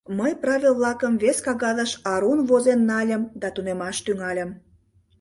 [0.19, 4.49] Мый правил-влакым вес кагазыш арун возен нальым да тунемаш тӱҥальым.